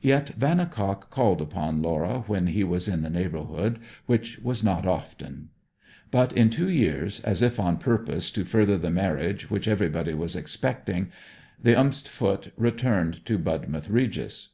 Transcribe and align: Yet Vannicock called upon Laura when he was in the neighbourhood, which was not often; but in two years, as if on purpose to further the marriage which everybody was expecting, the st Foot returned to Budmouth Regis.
Yet 0.00 0.28
Vannicock 0.38 1.10
called 1.10 1.40
upon 1.42 1.82
Laura 1.82 2.20
when 2.28 2.46
he 2.46 2.62
was 2.62 2.86
in 2.86 3.02
the 3.02 3.10
neighbourhood, 3.10 3.80
which 4.06 4.38
was 4.38 4.62
not 4.62 4.86
often; 4.86 5.48
but 6.12 6.32
in 6.32 6.50
two 6.50 6.68
years, 6.70 7.18
as 7.22 7.42
if 7.42 7.58
on 7.58 7.78
purpose 7.78 8.30
to 8.30 8.44
further 8.44 8.78
the 8.78 8.90
marriage 8.90 9.50
which 9.50 9.66
everybody 9.66 10.14
was 10.14 10.36
expecting, 10.36 11.10
the 11.60 11.74
st 11.74 12.06
Foot 12.06 12.52
returned 12.56 13.26
to 13.26 13.38
Budmouth 13.38 13.90
Regis. 13.90 14.50